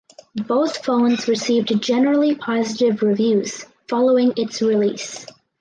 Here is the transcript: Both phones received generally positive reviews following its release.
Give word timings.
Both 0.47 0.83
phones 0.83 1.27
received 1.27 1.79
generally 1.79 2.33
positive 2.33 3.03
reviews 3.03 3.65
following 3.87 4.33
its 4.35 4.59
release. 4.59 5.27